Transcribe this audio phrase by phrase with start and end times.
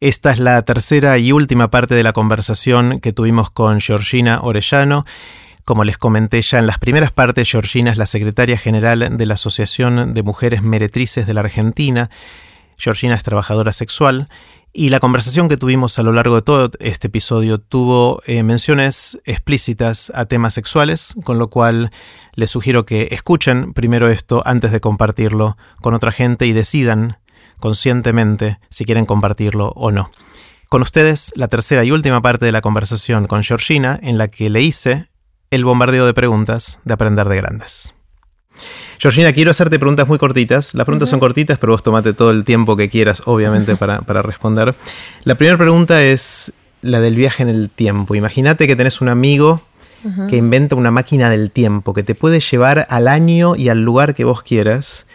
[0.00, 5.04] Esta es la tercera y última parte de la conversación que tuvimos con Georgina Orellano.
[5.64, 9.34] Como les comenté ya en las primeras partes, Georgina es la secretaria general de la
[9.34, 12.10] Asociación de Mujeres Meretrices de la Argentina.
[12.76, 14.28] Georgina es trabajadora sexual
[14.72, 19.18] y la conversación que tuvimos a lo largo de todo este episodio tuvo eh, menciones
[19.24, 21.90] explícitas a temas sexuales, con lo cual
[22.34, 27.18] les sugiero que escuchen primero esto antes de compartirlo con otra gente y decidan
[27.58, 30.10] conscientemente si quieren compartirlo o no.
[30.68, 34.50] Con ustedes, la tercera y última parte de la conversación con Georgina, en la que
[34.50, 35.08] le hice
[35.50, 37.94] el bombardeo de preguntas de Aprender de Grandes.
[38.98, 40.74] Georgina, quiero hacerte preguntas muy cortitas.
[40.74, 44.74] Las preguntas son cortitas, pero vos tomate todo el tiempo que quieras, obviamente, para, responder.
[45.24, 46.52] La primera pregunta es
[46.82, 48.14] la del viaje en el tiempo.
[48.14, 49.62] Imagínate que tenés un amigo
[50.28, 54.14] que inventa una máquina del tiempo que te puede llevar al año y al lugar
[54.14, 55.08] que vos quieras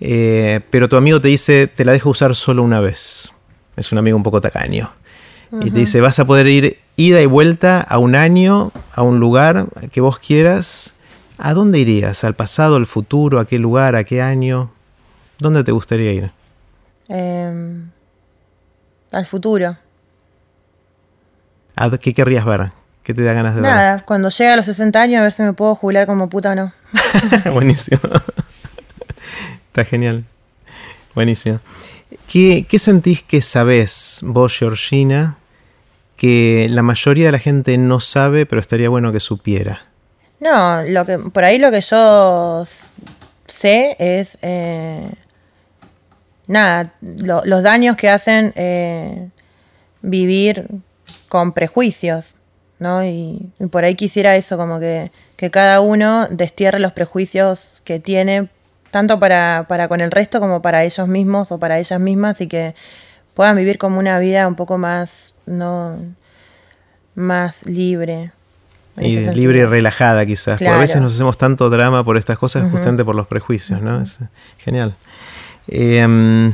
[0.00, 3.32] eh, pero tu amigo te dice, te la dejo usar solo una vez.
[3.76, 4.90] Es un amigo un poco tacaño.
[5.60, 9.18] Y te dice, vas a poder ir ida y vuelta a un año, a un
[9.18, 10.94] lugar que vos quieras.
[11.38, 12.22] ¿A dónde irías?
[12.22, 13.40] ¿Al pasado, al futuro?
[13.40, 13.96] ¿A qué lugar?
[13.96, 14.70] ¿A qué año?
[15.38, 16.30] ¿Dónde te gustaría ir?
[17.08, 17.90] Em,
[19.10, 19.76] al futuro.
[21.74, 22.70] ¿A qué querrías ver?
[23.02, 23.70] ¿Qué te da ganas de ver?
[23.70, 26.52] Nada, cuando llegue a los 60 años a ver si me puedo jubilar como puta
[26.52, 26.72] o no.
[27.52, 28.00] Buenísimo.
[29.70, 30.24] Está genial.
[31.14, 31.60] Buenísimo.
[32.26, 35.38] ¿Qué, sentís que sabés vos, Georgina,
[36.16, 39.82] que la mayoría de la gente no sabe, pero estaría bueno que supiera?
[40.40, 42.64] No, lo que, por ahí lo que yo
[43.46, 45.08] sé es eh,
[46.48, 49.28] nada, los daños que hacen eh,
[50.02, 50.66] vivir
[51.28, 52.34] con prejuicios,
[52.80, 53.04] ¿no?
[53.04, 58.00] Y, y, por ahí quisiera eso, como que, que cada uno destierre los prejuicios que
[58.00, 58.48] tiene
[58.90, 62.46] tanto para, para con el resto como para ellos mismos o para ellas mismas y
[62.46, 62.74] que
[63.34, 65.98] puedan vivir como una vida un poco más, no,
[67.14, 68.32] más libre.
[68.96, 70.58] Y libre y relajada quizás.
[70.58, 74.02] Porque a veces nos hacemos tanto drama por estas cosas justamente por los prejuicios, ¿no?
[74.02, 74.18] Es
[74.58, 74.94] genial.
[75.68, 76.52] Em,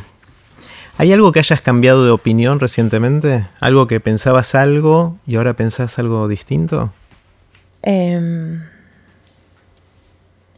[0.98, 3.46] ¿Hay algo que hayas cambiado de opinión recientemente?
[3.58, 6.92] ¿Algo que pensabas algo y ahora pensás algo distinto?
[7.82, 8.60] Eh,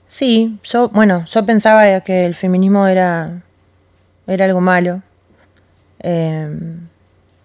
[0.08, 3.42] Sí, yo, bueno, yo pensaba que el feminismo era,
[4.26, 5.02] era algo malo.
[6.00, 6.88] Em,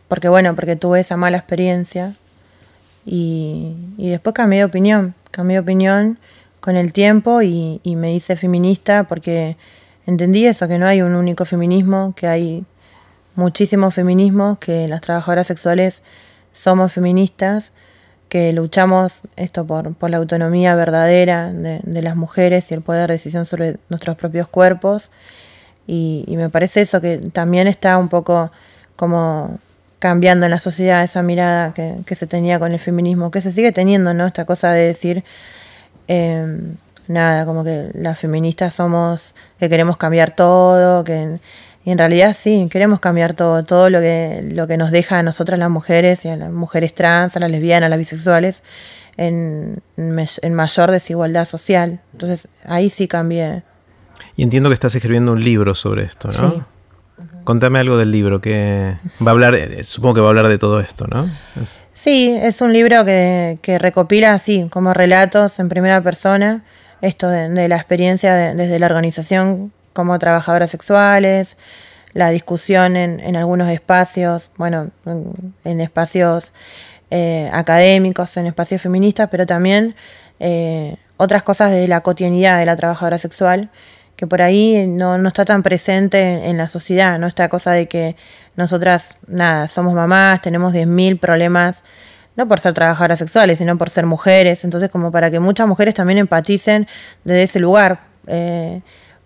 [0.07, 2.15] porque bueno, porque tuve esa mala experiencia.
[3.05, 5.13] Y, y, después cambié de opinión.
[5.31, 6.17] Cambié de opinión
[6.61, 9.57] con el tiempo y, y me hice feminista porque
[10.05, 12.65] entendí eso, que no hay un único feminismo, que hay
[13.35, 16.01] muchísimos feminismos, que las trabajadoras sexuales
[16.53, 17.73] somos feministas
[18.29, 23.13] que luchamos esto por, por la autonomía verdadera de, las mujeres y el poder de
[23.13, 25.11] decisión sobre nuestros propios cuerpos.
[25.85, 28.51] Y, me parece eso que también está un poco
[28.95, 29.59] como
[29.99, 33.71] cambiando en la sociedad esa mirada que, se tenía con el feminismo, que se sigue
[33.71, 34.25] teniendo, ¿no?
[34.25, 35.23] Esta cosa de decir,
[36.07, 36.75] em,
[37.07, 41.39] nada, como que las feministas somos, que queremos cambiar todo, que
[41.85, 45.23] y en realidad sí, queremos cambiar todo, todo lo que, lo que nos deja a
[45.23, 48.63] nosotras las mujeres y a las mujeres trans, a las lesbianas, a las bisexuales,
[49.17, 51.99] en, en mayor desigualdad social.
[52.13, 53.63] Entonces ahí sí cambié.
[54.35, 56.51] Y entiendo que estás escribiendo un libro sobre esto, ¿no?
[56.51, 56.61] Sí.
[57.43, 60.57] Contame algo del libro, que va a hablar, eh, supongo que va a hablar de
[60.57, 61.29] todo esto, ¿no?
[61.91, 66.63] Sí, es un libro que, que, recopila así, como relatos en primera persona,
[67.01, 71.57] esto de, la experiencia desde la organización como trabajadoras sexuales,
[72.13, 74.91] la discusión en, en algunos espacios, bueno,
[75.63, 76.53] en, espacios
[77.09, 79.95] eh, académicos, en espacios feministas, pero también
[80.39, 83.69] eh, otras cosas de la cotidianidad de la trabajadora sexual,
[84.15, 87.25] que por ahí no, no está tan presente en, la sociedad, ¿no?
[87.25, 88.15] Esta cosa de que
[88.55, 91.83] nosotras, nada, somos mamás, tenemos 10.000 problemas,
[92.35, 95.95] no por ser trabajadoras sexuales, sino por ser mujeres, entonces como para que muchas mujeres
[95.95, 96.87] también empaticen
[97.23, 98.01] desde ese lugar.
[98.27, 98.81] Eh,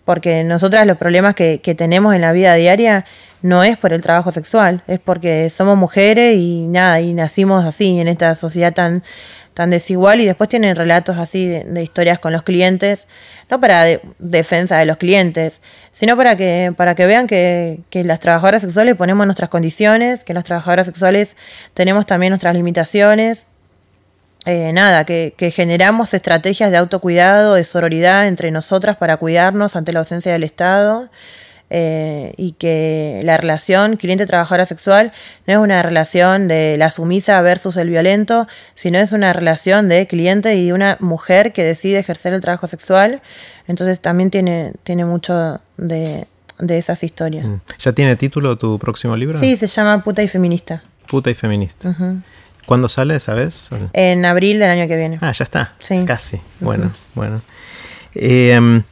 [0.08, 3.04] porque nosotras los problemas que, tenemos en la vida diaria
[3.42, 8.00] no es por el trabajo sexual, es porque somos mujeres y nada, y nacimos así
[8.00, 9.04] en esta sociedad tan,
[9.54, 13.06] tan desigual y después tienen relatos así de, historias con los clientes,
[13.50, 13.84] no para
[14.18, 15.62] defensa de los clientes,
[15.92, 20.34] sino para que, para que vean que, que las trabajadoras sexuales ponemos nuestras condiciones, que
[20.34, 21.36] las trabajadoras sexuales
[21.74, 23.48] tenemos también nuestras limitaciones
[24.50, 30.00] eh, nada, que, generamos estrategias de autocuidado, de sororidad entre nosotras para cuidarnos ante la
[30.00, 31.10] ausencia del Estado.
[31.70, 35.12] Eh, y que la relación cliente-trabajadora sexual
[35.48, 40.08] no es una relación de la sumisa versus el violento, sino es una relación de
[40.08, 43.22] cliente y de una mujer que decide ejercer el trabajo sexual.
[43.68, 46.26] Entonces también tiene, tiene mucho de,
[46.58, 47.46] de esas historias.
[47.46, 47.60] Mm.
[47.80, 49.38] ¿Ya tiene título tu próximo libro?
[49.38, 50.82] Sí, se llama Puta y Feminista.
[51.06, 51.94] Puta y Feminista.
[52.68, 53.70] ¿Cuándo sale, sabes?
[53.94, 55.20] En abril del año que viene.
[55.22, 55.76] Ah, ya está.
[55.80, 56.04] Sí.
[56.06, 56.42] Casi.
[56.60, 57.42] Bueno, bueno.
[58.14, 58.84] Em,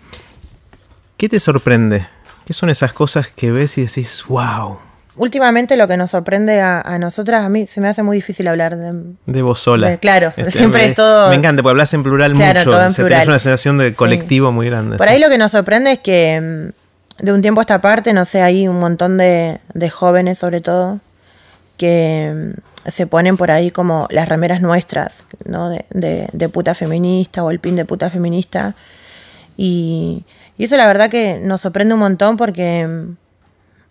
[1.18, 2.08] ¿Qué te sorprende?
[2.46, 4.80] ¿Qué son esas cosas que ves y decís, wow?
[5.18, 8.78] Últimamente lo que nos sorprende a, nosotras, a mí se me hace muy difícil hablar
[8.78, 8.94] de...
[9.26, 9.98] De vos sola.
[9.98, 11.30] claro, este, siempre es todo...
[11.30, 12.70] Me encanta, porque hablas en plural claro, mucho.
[12.70, 13.28] Todo en plural.
[13.28, 14.96] una sensación de colectivo muy grande.
[14.98, 16.72] Por ahí lo que nos sorprende es que
[17.20, 20.38] mm, de un tiempo a esta parte, no sé, hay un montón de, de jóvenes
[20.38, 21.02] sobre todo,
[21.78, 22.54] que
[22.86, 25.70] mm, se ponen por ahí como las remeras nuestras, ¿no?
[25.70, 28.76] De, puta feminista o el pin de puta feminista.
[29.58, 30.24] Y,
[30.58, 33.16] y eso la verdad que nos sorprende un montón porque mm,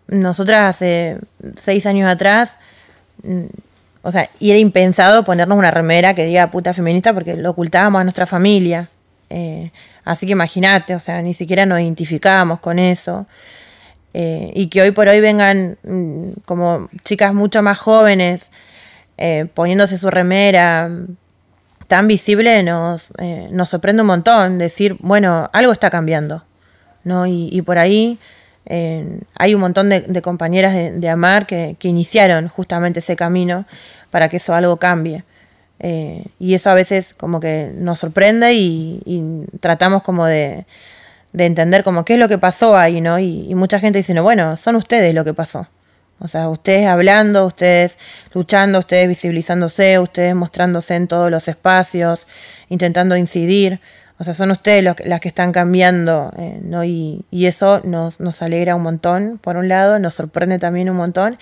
[0.08, 1.18] nosotras hace
[1.56, 2.58] seis años atrás,
[3.22, 3.44] mm,
[4.02, 8.00] o sea, y era impensado ponernos una remera que diga puta feminista porque lo ocultábamos
[8.00, 8.88] a nuestra familia.
[9.30, 9.70] Eh,
[10.04, 13.26] así que imagínate, o sea, ni siquiera nos identificábamos con eso.
[14.14, 18.50] Eh, y que hoy por hoy vengan mm, como chicas mucho más jóvenes
[19.18, 20.88] eh, poniéndose su remera
[21.88, 23.12] tan visible nos,
[23.50, 24.58] nos sorprende un montón.
[24.58, 26.44] Decir, bueno, algo está cambiando.
[27.04, 27.26] ¿no?
[27.26, 28.18] y por ahí
[28.66, 33.66] hay un montón de, compañeras de, Amar que, iniciaron justamente ese camino
[34.10, 35.24] para que eso algo cambie.
[35.80, 40.66] Eh, y eso a veces como que nos sorprende y, tratamos como de,
[41.36, 43.18] entender como qué es lo que pasó ahí, ¿no?
[43.18, 45.68] Y, mucha gente dice, no, bueno, son ustedes lo que pasó.
[46.20, 47.98] O sea, ustedes hablando, ustedes
[48.32, 52.26] luchando, ustedes visibilizándose, ustedes mostrándose en todos los espacios,
[52.68, 53.80] intentando incidir.
[54.18, 56.84] O sea, son ustedes las que están cambiando, eh, ¿no?
[56.84, 61.36] Y, eso nos, nos alegra un montón, por un lado, nos sorprende también un montón,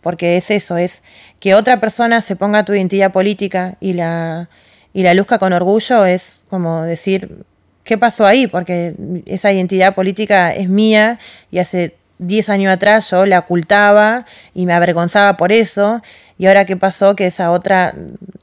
[0.00, 1.02] porque es eso, es
[1.40, 4.48] que otra persona se ponga tu identidad política y la,
[4.92, 7.44] y la luzca con orgullo, es como decir,
[7.86, 8.46] ¿qué pasó ahí?
[8.46, 8.94] Porque
[9.24, 11.18] esa identidad política es mía
[11.50, 16.02] y hace 10 años atrás yo la ocultaba y me avergonzaba por eso
[16.36, 17.94] y ahora qué pasó que esa otra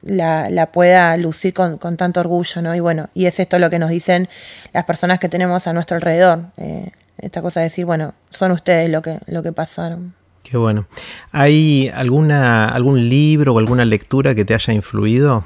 [0.02, 2.74] la, pueda lucir con, con, tanto orgullo, ¿no?
[2.74, 4.30] Y bueno, y es esto lo que nos dicen
[4.72, 6.46] las personas que tenemos a nuestro alrededor.
[6.58, 10.14] Eh, esta cosa de decir, bueno, son ustedes lo que, lo que pasaron.
[10.42, 10.88] Qué bueno.
[11.32, 15.46] ¿Hay alguna, algún libro o alguna lectura que te haya influido?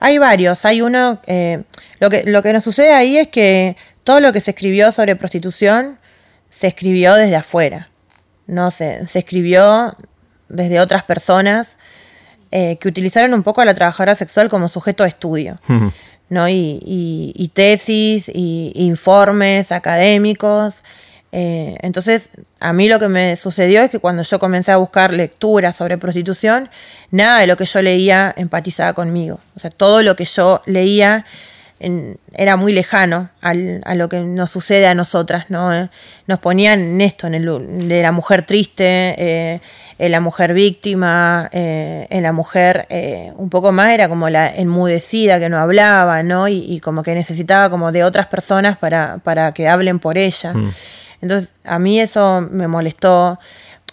[0.00, 0.64] Hay varios.
[0.64, 1.62] Hay uno, eh,
[2.00, 5.14] lo, que, lo que nos sucede ahí es que todo lo que se escribió sobre
[5.14, 5.98] prostitución
[6.48, 7.90] se escribió desde afuera.
[8.46, 9.94] No se, se escribió
[10.48, 11.76] desde otras personas
[12.50, 15.58] eh, que utilizaron un poco a la trabajadora sexual como sujeto de estudio.
[16.28, 16.48] ¿no?
[16.48, 20.82] Y, tesis, y informes académicos.
[21.32, 25.12] Eh, entonces, a mí lo que me sucedió es que cuando yo comencé a buscar
[25.12, 26.68] lecturas sobre prostitución,
[27.10, 29.40] nada de lo que yo leía empatizaba conmigo.
[29.54, 31.24] O sea, todo lo que yo leía
[32.34, 35.72] era muy lejano al, a lo que nos sucede a nosotras, ¿no?
[35.72, 35.88] Eh,
[36.26, 38.84] nos ponían en esto, en el de la mujer triste,
[39.16, 39.60] eh,
[39.98, 42.86] en la mujer víctima, eh, en la mujer
[43.36, 46.48] un poco más era como la enmudecida que no hablaba, ¿no?
[46.48, 50.52] Y, como que necesitaba como de otras personas para, para que hablen por ella.
[50.52, 50.72] Mm.
[51.20, 53.38] Entonces, a mí eso me molestó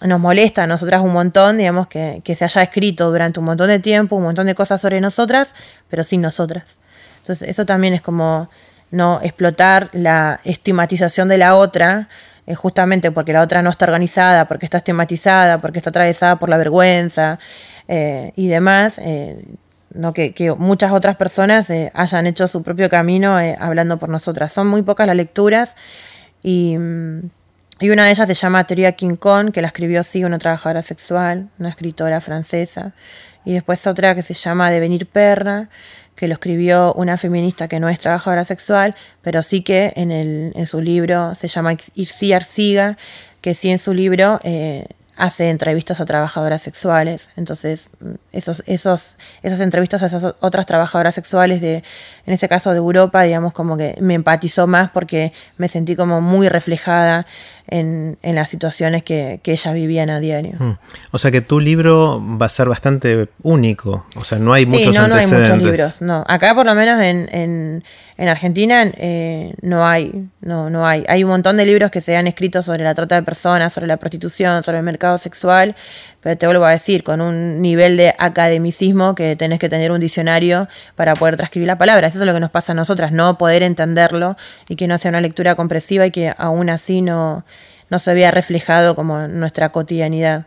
[0.00, 3.66] nos molesta a nosotras un montón, digamos, que, que, se haya escrito durante un montón
[3.66, 5.54] de tiempo, un montón de cosas sobre nosotras,
[5.88, 6.76] pero sin nosotras.
[7.22, 8.48] Entonces, eso también es como
[8.90, 12.08] no explotar la estigmatización de la otra,
[12.46, 16.48] eh, justamente porque la otra no está organizada, porque está estigmatizada, porque está atravesada por
[16.48, 17.38] la vergüenza
[17.88, 18.98] eh, y demás.
[18.98, 19.44] Eh,
[19.92, 24.52] no que, muchas otras personas hayan hecho su propio camino hablando por nosotras.
[24.52, 25.76] Son muy pocas las lecturas
[26.42, 27.30] y, mm,
[27.80, 29.16] y, una de ellas se llama Teoría King
[29.52, 32.92] que la escribió sí una trabajadora sexual, una escritora francesa,
[33.44, 35.68] y después otra que se llama Devenir Perra,
[36.14, 40.52] que lo escribió una feminista que no es trabajadora sexual, pero sí que en, el,
[40.56, 42.98] en su libro se llama Irsi Arciga,
[43.40, 44.86] que sí en su libro eh,
[45.18, 47.30] hace entrevistas a trabajadoras sexuales.
[47.36, 47.90] Entonces,
[48.32, 51.82] esos, esos, esas entrevistas a esas otras trabajadoras sexuales de,
[52.24, 56.20] en ese caso de Europa, digamos, como que me empatizó más porque me sentí como
[56.20, 57.26] muy reflejada
[57.66, 60.54] en, en las situaciones que, que, ellas vivían a diario.
[60.58, 60.78] Mm.
[61.10, 64.06] O sea que tu libro va a ser bastante único.
[64.16, 66.00] O sea, no hay muchos no, no hay muchos libros.
[66.00, 67.84] No, acá por lo menos en, en,
[68.18, 71.04] en Argentina eh, no hay, no, no hay.
[71.08, 73.86] Hay un montón de libros que se han escrito sobre la trata de personas, sobre
[73.86, 75.76] la prostitución, sobre el mercado sexual,
[76.20, 80.00] pero te vuelvo a decir, con un nivel de academicismo que tenés que tener un
[80.00, 82.08] diccionario para poder transcribir la palabra.
[82.08, 84.36] Eso es lo que nos pasa a nosotras, no poder entenderlo
[84.68, 87.44] y que no sea una lectura compresiva y que aún así no,
[87.88, 90.46] no se vea reflejado como nuestra cotidianidad.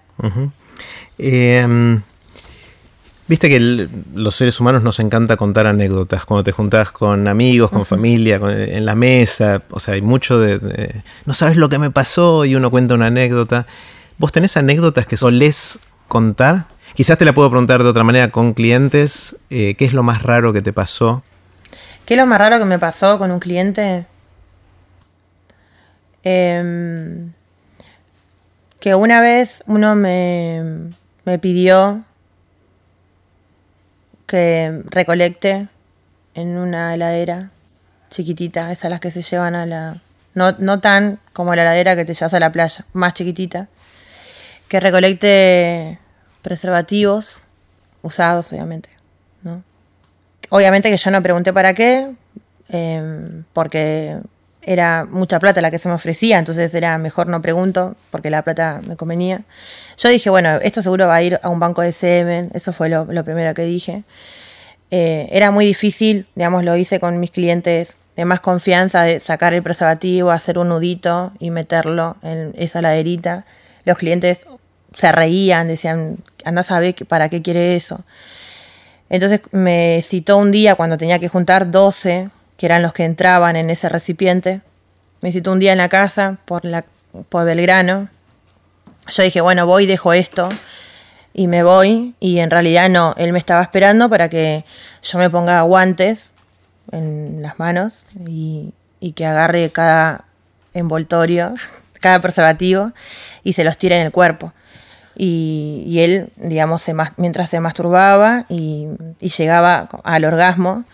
[3.31, 7.85] Viste que los seres humanos nos encanta contar anécdotas, cuando te juntás con amigos, con
[7.85, 12.43] familia, en la mesa, o sea, hay mucho de, no sabes lo que me pasó
[12.43, 13.67] y uno cuenta una anécdota.
[14.17, 16.65] ¿Vos tenés anécdotas que solés contar?
[16.93, 19.37] Quizás te la puedo preguntar de otra manera con clientes.
[19.49, 21.23] Eh, ¿Qué es lo más raro que te pasó?
[22.05, 24.07] ¿Qué es lo más raro que me pasó con un cliente?
[26.23, 27.31] Em,
[28.81, 30.91] que una vez uno me,
[31.23, 32.03] me pidió
[34.31, 35.67] que recolecte
[36.35, 37.51] en una heladera
[38.09, 40.01] chiquitita, esas las que se llevan a la...
[40.35, 43.67] No, no tan como la heladera que te llevas a la playa, más chiquitita,
[44.69, 45.99] que recolecte
[46.41, 47.43] preservativos
[48.03, 48.87] usados, obviamente,
[49.43, 49.63] ¿no?
[50.47, 52.15] Obviamente que yo no pregunté para qué,
[52.69, 54.17] em, porque
[54.63, 58.41] era mucha plata la que se me ofrecía, entonces era mejor no pregunto, porque la
[58.43, 59.41] plata me convenía.
[59.97, 62.89] Yo dije, bueno, esto seguro va a ir a un banco de semen, eso fue
[62.89, 64.03] lo, primero que dije.
[64.91, 69.53] Eh, era muy difícil, digamos, lo hice con mis clientes de más confianza, de sacar
[69.53, 73.45] el preservativo, hacer un nudito y meterlo en esa laderita.
[73.85, 74.41] Los clientes
[74.95, 78.03] se reían, decían, anda a saber para qué quiere eso.
[79.09, 82.29] Entonces me citó un día cuando tenía que juntar 12,
[82.61, 84.61] que eran los que entraban en ese recipiente.
[85.21, 86.85] Me citó un día en la casa por, la,
[87.27, 88.07] por Belgrano.
[89.07, 90.47] Yo dije, bueno, voy, dejo esto
[91.33, 92.13] y me voy.
[92.19, 94.63] Y en realidad no, él me estaba esperando para que
[95.01, 96.35] yo me ponga guantes
[96.91, 98.75] en las manos y,
[99.15, 100.25] que agarre cada
[100.75, 101.55] envoltorio,
[101.99, 102.91] cada preservativo
[103.43, 104.53] y se los tire en el cuerpo
[105.15, 106.85] y, él, digamos,
[107.17, 108.87] mientras se masturbaba y,
[109.19, 110.85] llegaba al orgasmo.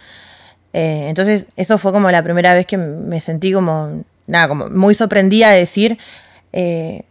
[0.74, 4.94] Eh, entonces, eso fue como la primera vez que me sentí como, nada, como muy
[4.94, 5.98] sorprendida de decir
[6.54, 7.04] eh,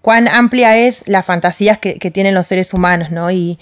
[0.00, 3.30] cuán amplia es las fantasías que, tienen los seres humanos, ¿no?
[3.30, 3.58] Y,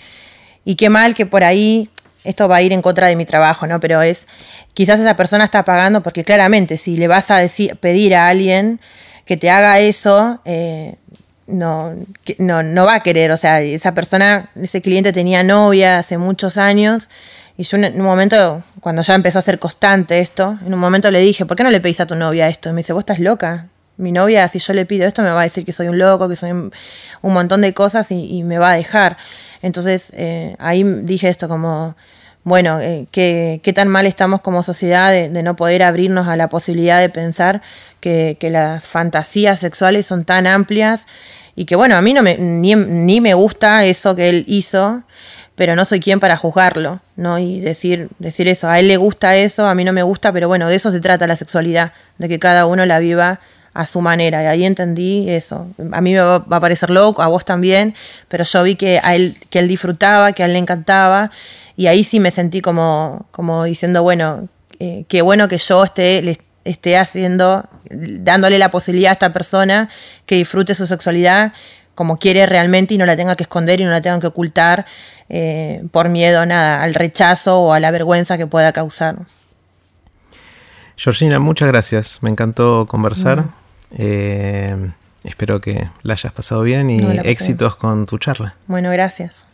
[0.65, 1.89] y qué mal que por ahí
[2.25, 3.81] esto va a ir en contra de mi trabajo, ¿no?
[3.81, 4.27] Pero es,
[4.75, 8.81] quizás esa persona está pagando porque claramente si le vas a decir, pedir a alguien
[9.25, 10.97] que te haga eso, eh,
[11.47, 11.95] no,
[12.39, 16.57] no, no va a querer, o sea, esa persona, ese cliente tenía novia hace muchos
[16.57, 17.09] años
[17.63, 21.13] y yo en un momento, cuando ya empezó a ser constante esto, en un momento
[21.13, 22.69] le dije, ¿por qué no le pedís a tu novia esto?
[22.69, 23.69] Y me dice, vos estás loca.
[23.99, 26.29] Mi novia, si yo le pido esto, me va a decir que soy un loco,
[26.29, 26.73] que soy un,
[27.23, 29.17] montón de cosas y, me va a dejar.
[29.63, 31.95] Entonces, eh, ahí dije esto como,
[32.43, 37.01] bueno, eh, qué, tan mal estamos como sociedad de, no poder abrirnos a la posibilidad
[37.01, 37.63] de pensar
[38.01, 41.07] que, las fantasías sexuales son tan amplias
[41.55, 45.05] y que bueno, a mí no me, ni, me gusta eso que él hizo,
[45.63, 47.39] pero no soy quien para juzgarlo, ¿no?
[47.39, 50.49] Y decir, decir eso, a él le gusta eso, a mí no me gusta, pero
[50.49, 53.39] bueno, de eso se trata la sexualidad, de que cada uno la viva
[53.73, 54.43] a su manera.
[54.43, 55.69] Y ahí entendí eso.
[55.93, 57.95] A mí me va, a parecer loco, a vos también,
[58.27, 61.31] pero yo vi que a él, que él disfrutaba, que a él le encantaba,
[61.77, 64.49] y ahí sí me sentí como, como diciendo, bueno,
[64.81, 69.89] eh, qué bueno que yo esté, le, esté haciendo, dándole la posibilidad a esta persona
[70.27, 71.53] que disfrute su sexualidad
[71.95, 74.87] como quiere realmente y no la tenga que esconder y no la tenga que ocultar
[75.29, 79.17] eh, por miedo nada, al rechazo o a la vergüenza que pueda causar.
[80.97, 82.23] Georgina, muchas gracias.
[82.23, 83.47] Me encantó conversar.
[83.97, 84.77] Eh,
[85.25, 88.55] espero que la hayas pasado bien y éxitos con tu charla.
[88.67, 89.49] Bueno, gracias.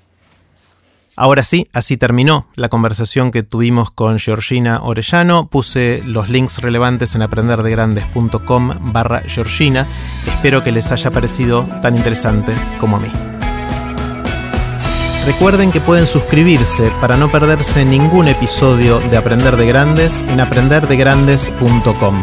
[1.20, 5.48] Ahora sí, así terminó la conversación que tuvimos con Georgina Orellano.
[5.48, 9.84] Puse los links relevantes en aprenderdegrandes.com barra Georgina.
[10.28, 13.10] Espero que les haya parecido tan interesante como a mí.
[15.26, 22.22] Recuerden que pueden suscribirse para no perderse ningún episodio de Aprender de Grandes en aprenderdegrandes.com.